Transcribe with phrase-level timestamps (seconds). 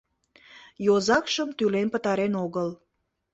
[0.85, 2.69] Йозакшым тӱлен пытарен огыл...